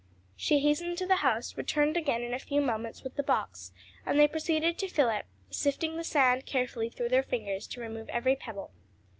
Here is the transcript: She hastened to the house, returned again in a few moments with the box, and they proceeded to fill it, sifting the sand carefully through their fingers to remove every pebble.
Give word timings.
She 0.35 0.57
hastened 0.61 0.97
to 0.97 1.05
the 1.05 1.17
house, 1.17 1.55
returned 1.55 1.95
again 1.95 2.23
in 2.23 2.33
a 2.33 2.39
few 2.39 2.59
moments 2.59 3.03
with 3.03 3.17
the 3.17 3.21
box, 3.21 3.71
and 4.03 4.19
they 4.19 4.27
proceeded 4.27 4.79
to 4.79 4.87
fill 4.87 5.09
it, 5.11 5.27
sifting 5.51 5.95
the 5.95 6.03
sand 6.03 6.47
carefully 6.47 6.89
through 6.89 7.09
their 7.09 7.21
fingers 7.21 7.67
to 7.67 7.81
remove 7.81 8.09
every 8.09 8.35
pebble. 8.35 8.71